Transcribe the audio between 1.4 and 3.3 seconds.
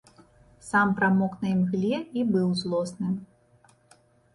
на імгле і быў злосны.